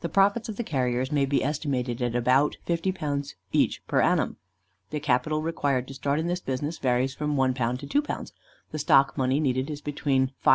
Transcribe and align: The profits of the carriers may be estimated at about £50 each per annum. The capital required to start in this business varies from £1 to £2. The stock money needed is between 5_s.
The 0.00 0.08
profits 0.08 0.48
of 0.48 0.54
the 0.58 0.62
carriers 0.62 1.10
may 1.10 1.26
be 1.26 1.42
estimated 1.42 2.00
at 2.00 2.14
about 2.14 2.56
£50 2.68 3.34
each 3.50 3.84
per 3.88 4.00
annum. 4.00 4.36
The 4.90 5.00
capital 5.00 5.42
required 5.42 5.88
to 5.88 5.94
start 5.94 6.20
in 6.20 6.28
this 6.28 6.38
business 6.38 6.78
varies 6.78 7.16
from 7.16 7.34
£1 7.34 7.78
to 7.80 7.86
£2. 8.02 8.32
The 8.70 8.78
stock 8.78 9.18
money 9.18 9.40
needed 9.40 9.68
is 9.68 9.80
between 9.80 10.28
5_s. 10.44 10.54